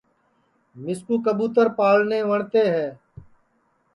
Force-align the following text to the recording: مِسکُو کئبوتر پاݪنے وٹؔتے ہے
مِسکُو 0.83 1.15
کئبوتر 1.25 1.67
پاݪنے 1.77 2.19
وٹؔتے 2.29 2.63
ہے 2.73 2.87